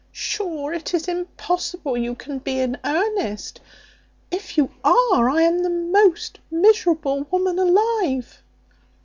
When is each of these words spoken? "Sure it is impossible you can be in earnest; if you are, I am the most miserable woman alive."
"Sure 0.11 0.73
it 0.73 0.95
is 0.95 1.07
impossible 1.07 1.95
you 1.95 2.15
can 2.15 2.39
be 2.39 2.59
in 2.59 2.75
earnest; 2.83 3.61
if 4.31 4.57
you 4.57 4.71
are, 4.83 5.29
I 5.29 5.43
am 5.43 5.59
the 5.59 5.69
most 5.69 6.39
miserable 6.49 7.27
woman 7.29 7.59
alive." 7.59 8.41